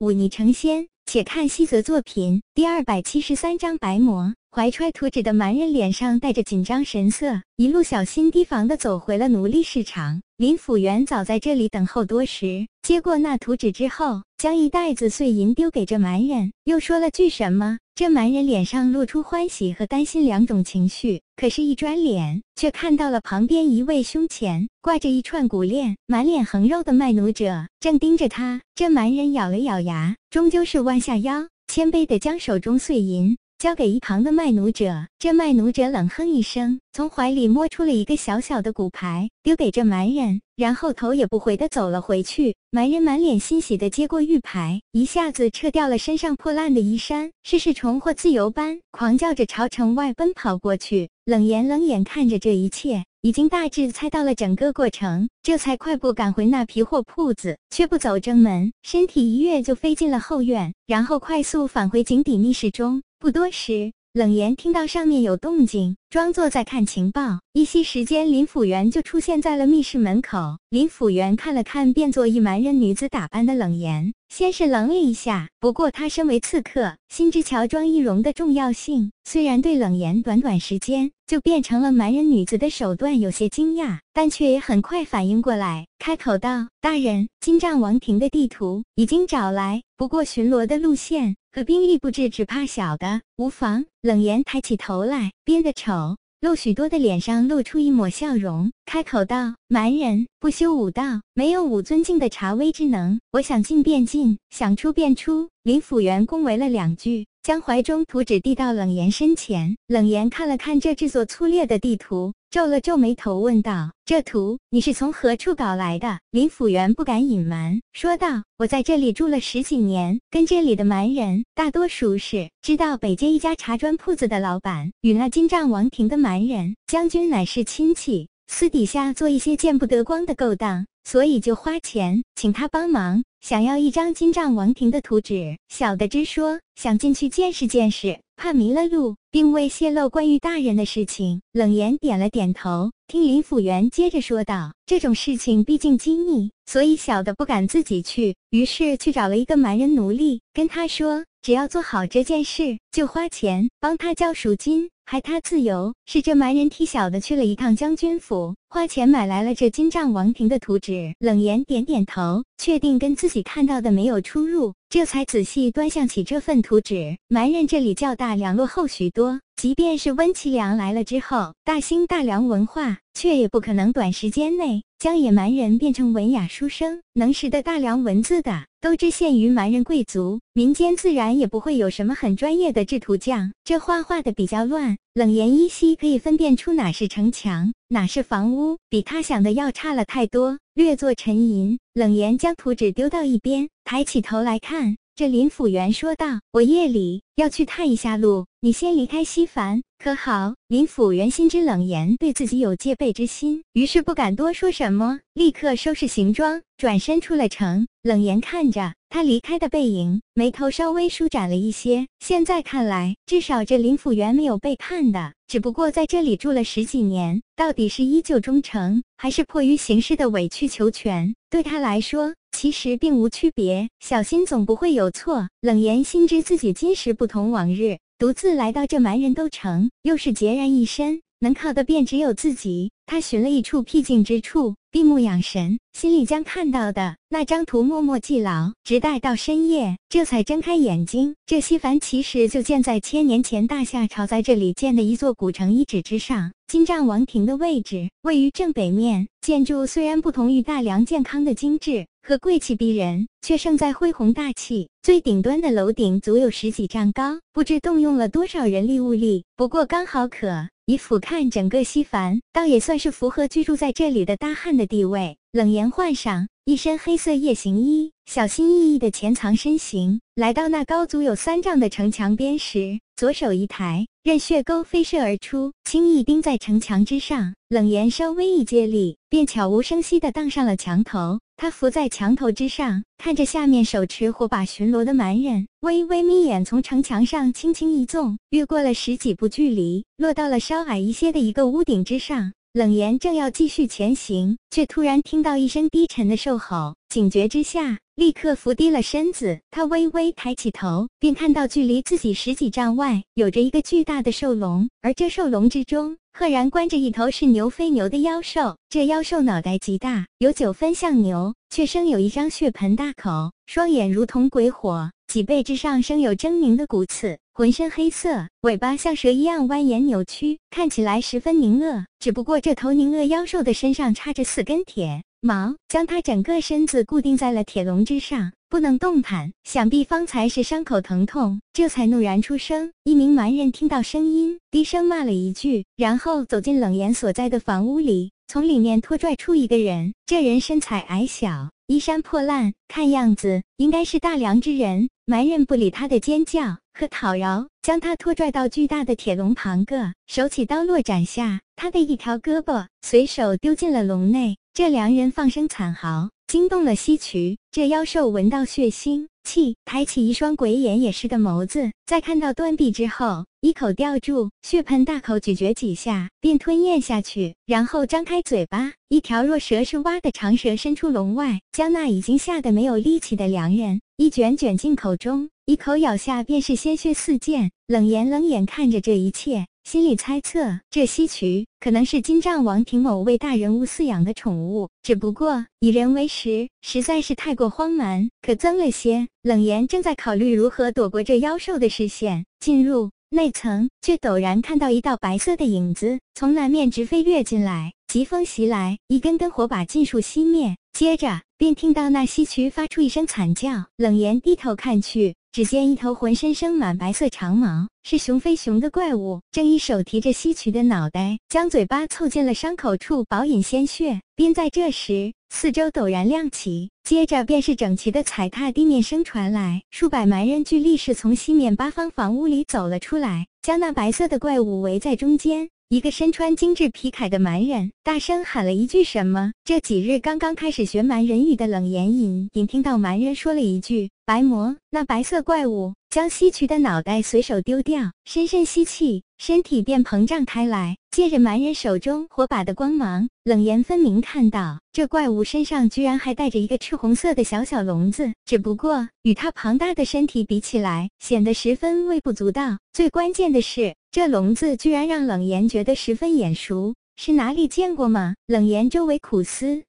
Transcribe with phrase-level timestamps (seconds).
[0.00, 0.88] 忤逆成仙。
[1.04, 4.32] 且看西泽作品第二百七十三章白魔。
[4.50, 10.22] 怀揣图纸的蛮人脸上带着紧张神色，一路小心提防地走回了奴隶市场。
[10.38, 17.78] 林府元早在这里等候多时，接过那图纸之后，将一袋子碎银丢给这蛮人，又说了句什么。
[17.94, 28.60] 这蛮人脸上露出欢喜和担心两种情绪，可是，一转脸却看到了旁边一位胸前挂着一串骨链、满脸横肉的卖奴者，正盯着他。
[28.74, 33.38] 这蛮人咬了咬牙，终究是弯下腰，谦卑地将手中碎银。
[33.56, 42.54] 交给一旁的卖奴者，这卖奴者冷哼一声，从怀里摸出了一个小小的骨牌，丢给这蛮人，然后头也不回的走了回去。
[42.70, 51.10] 蛮人满脸欣喜的接过玉牌，一下子撤掉了身上破烂的衣衫，事事重获自由般狂叫着朝城外奔跑过去。
[51.30, 63.04] 冷言冷眼看着这一切，已经大致猜到了整个过程，这才快步赶回那皮货铺子，却不走正门，身体一跃就飞进了后院，然后快速返回井底密室中。
[63.20, 67.38] 不多时，冷言听到上面有动静，装作在看情报。
[67.52, 70.58] 一息时间，林府元就出现在了密室门口。
[70.68, 75.48] 林府元看了看变作一蛮人女子打扮的冷言，先是愣了一下。
[75.60, 93.84] 不过他身为刺客，心知乔装易容的重要性，虽然对冷言短短时间就变成了蛮人女子的手段有些惊讶，但却也很快反应过来，开口道：“大人，金帐王庭的地图已经找来，不过巡逻的路线。”和兵力布置，只怕小的无妨。
[94.02, 95.99] 冷言抬起头来，憋得丑，
[96.40, 103.20] 陆许多的脸上露出一抹笑容，开口道：“蛮人不修武道，没有武尊境的查威之能。
[103.32, 107.26] 我想进便进，想出便出。”林府元恭维了两句。
[107.42, 141.40] 将怀中图纸递到冷言身前，冷言看了看这制作粗劣的地图，皱了皱眉头，问道：“这图你是从何处搞来的？”林府元不敢隐瞒，说道：“我在这里住了十几年，跟这里的蛮人大多熟识，知道北街一家茶砖铺子的老板与那金帐王庭的蛮人将军乃是亲戚，私底下做一些见不得光的勾当，所以就花钱请他帮忙。”想要一张金帐王庭的图纸，小的直说想进去见识见识，怕迷了路，并未泄露关于大人的事情。
[141.52, 161.12] 冷言点了点头，听林府元接着说道：“这种事情毕竟机密，所以小的不敢自己去，于是去找了一个蛮人奴隶，跟他说，只要做好这件事，就花钱帮他交赎金。”还他自由，是这蛮人替小的去了一趟将军府，花钱买来了这金帐王庭的图纸。
[161.18, 167.16] 冷言点点头，确定跟自己看到的没有出入，这才仔细端详起这份图纸。
[167.26, 178.66] 蛮人这里较大梁落后许多，即便是温其良来了之后，大兴大梁文化，却也不可能短时间内将野蛮人变成文雅书生、能识得大梁文字的。
[178.82, 183.52] 都只限于蛮人贵族，民间自然也不会有什么很专业的制图匠。
[183.64, 190.58] 这画画的比较乱，冷言依稀可以分辨出哪是城墙，哪是房屋，比他想的要差了太多。
[190.74, 194.96] 略作沉吟，冷言将图纸丢到一边，抬起头来看。
[195.20, 207.86] 这林府元说道：“我夜里要去探一下路，你先离开西凡，可好？”林府元心知冷言对自己有戒备之心，于是不敢多说什么，立刻收拾行装，转身出了城。
[208.02, 212.06] 冷言看着他离开的背影，眉头稍微舒展了一些。
[212.20, 221.34] 现在看来，至少这林府元没有背叛的，只不过在这里住了十几年，到底是依旧忠诚，还是迫于形势的委曲求全？
[221.50, 222.32] 对他来说。
[222.52, 225.48] 其实并无区别，小心总不会有错。
[225.60, 232.90] 冷言心知自己今时不同往日，独自来到这蛮人都城，又是孑然一身，能靠的便只有自己。
[233.06, 241.34] 他寻了一处僻静之处，闭目养神，心里将看到的那张图默默记牢，直待到深夜，这才睁开眼睛。
[241.46, 246.52] 这西凡其实就建在千年前大夏朝在这里建的一座古城遗址之上。
[246.68, 252.06] 金帐王庭的位置位于正北面，建筑虽然不同于大梁健康的精致。
[252.22, 254.88] 和贵气逼人，却胜在恢宏大气。
[255.02, 259.42] 最顶端的楼顶足有十几丈高，不知动用了多少人力物力。
[259.56, 265.38] 不过刚好可以俯瞰整个西凡，倒也算是符合居住在这里的大汉的地位。
[265.52, 277.54] 冷言换上一身黑色夜行衣，小心翼翼地潜藏身形，来到那高足有三丈的城墙边时，左手一抬，任血钩飞射而出，轻易钉在城墙之上。
[277.70, 281.40] 冷言稍微一接力，便悄无声息地荡上了墙头。
[281.56, 292.52] 他伏在墙头之上，看着下面手持火把巡逻的蛮人，微微眯眼，从城墙上轻轻一纵，越过了十几步距离，落到了稍矮一些的一个屋顶之上。
[292.72, 297.98] 冷言正要继续前行，却突然听到一声低沉的兽吼，警觉之下。
[298.14, 299.58] 立刻伏低了身子。
[299.72, 306.16] 他微微抬起头，便看到距离自己十几丈外有着一个巨大的兽笼，而这兽笼之中。
[306.32, 322.06] 赫然关着一头是牛非牛的妖兽，这妖兽脑袋极大，有九分像牛，却生有一张血盆大口，双眼如同鬼火，脊背之上生有狰狞的骨刺，浑身黑色，尾巴像蛇一样蜿蜒扭曲，看起来十分狞恶。
[322.18, 328.50] 只不过这头狞恶妖兽的身上插着四根铁矛，将它整个身子固定在了铁笼之上。
[328.70, 332.92] 不能动弹，想必方才是伤口疼痛，这才怒然出声。
[333.04, 340.14] 一名蛮人听到声音，低声骂了一句，然后走进冷言所在的房屋里，从里面拖拽出一个人。
[340.24, 345.10] 这人身材矮小，衣衫破烂，看样子应该是大梁之人。
[345.26, 354.56] 蛮人不理他的尖叫和讨饶，将他拖拽到巨大的铁笼旁，个手起刀落斩下他的一条胳膊，随手丢进了笼内。
[354.72, 356.30] 这两人放声惨嚎。
[356.50, 377.70] 惊动了西渠，这妖兽闻到血腥气，抬起一双鬼眼也似的眸子，在看到断臂之后，一口吊住，血盆大口咀嚼几下，便吞咽下去，然后张开嘴巴，一条若蛇是蛙的长蛇伸出笼外，将那已经吓得没有力气的良人一卷卷进口中，一口咬下便是鲜血四溅。
[377.86, 379.66] 冷言冷眼看着这一切。
[379.84, 389.26] 心里猜测，这西渠可能是金帐王庭某位大人物饲养的宠物，只不过以人为食，实在是太过荒蛮，可憎了些。
[389.42, 403.86] 冷言正在考虑如何躲过这妖兽的视线，进入内层，却陡然看到一道白色的影子从南面直飞跃进来，疾风袭来，一根根火把尽数熄灭，接着便听到那西渠发出一声惨叫。
[403.96, 405.34] 冷言低头看去。
[405.52, 414.20] 只见一头浑身生满白色长毛、是熊非熊的怪物，正一手提着西渠的脑袋，将嘴巴凑近了伤口处，饱饮鲜血。
[414.36, 425.68] 便在这时，四周陡然亮起，接着便是整齐的踩踏地面声传来，数百蛮人俱立时从西面八方房屋里走了出来，将那白色的怪物围在中间。
[425.88, 429.50] 一个身穿精致皮铠的蛮人大声喊了一句什么？
[429.64, 434.08] 这几日刚刚开始学蛮人语的冷言隐隐听到蛮人说了一句。
[434.30, 440.96] 白魔，那白色怪物将西渠的脑袋随手丢掉，深深吸气，身体便膨胀开来。
[441.10, 452.78] 借着蛮人手中火把的光芒，冷言分明看到这怪物身上居然还带着一个赤红色的小小笼子，只不过与它庞大的身体比起来，显得十分微不足道。
[452.92, 458.36] 最关键的是，这笼子居然让冷言觉得十分眼熟，是哪里见过吗？
[458.46, 459.82] 冷言周围苦思。